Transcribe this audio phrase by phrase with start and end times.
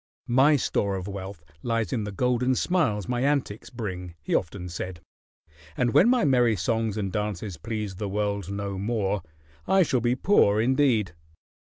[0.25, 4.99] "My store of wealth lies in the golden smiles my antics bring," he often said,
[5.77, 9.21] "and when my merry songs and dances please the world no more,
[9.67, 11.13] I shall be poor indeed."